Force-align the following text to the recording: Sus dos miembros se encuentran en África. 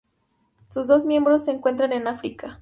Sus 0.69 0.87
dos 0.87 1.05
miembros 1.05 1.45
se 1.45 1.51
encuentran 1.51 1.93
en 1.93 2.07
África. 2.07 2.59